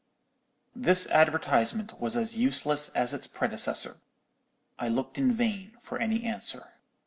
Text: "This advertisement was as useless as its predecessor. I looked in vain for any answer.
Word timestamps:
"This 0.75 1.05
advertisement 1.11 1.99
was 1.99 2.17
as 2.17 2.35
useless 2.35 2.89
as 2.95 3.13
its 3.13 3.27
predecessor. 3.27 3.97
I 4.79 4.87
looked 4.87 5.19
in 5.19 5.31
vain 5.31 5.77
for 5.79 5.99
any 5.99 6.23
answer. 6.23 6.69